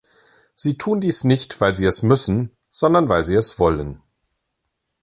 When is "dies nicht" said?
0.99-1.61